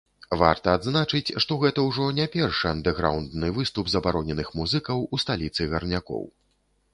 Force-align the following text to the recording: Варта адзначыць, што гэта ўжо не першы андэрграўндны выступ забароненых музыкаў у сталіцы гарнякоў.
Варта 0.43 0.69
адзначыць, 0.77 1.33
што 1.43 1.57
гэта 1.63 1.83
ўжо 1.89 2.07
не 2.19 2.25
першы 2.35 2.65
андэрграўндны 2.71 3.51
выступ 3.59 3.93
забароненых 3.95 4.49
музыкаў 4.63 5.05
у 5.13 5.21
сталіцы 5.27 5.71
гарнякоў. 5.77 6.27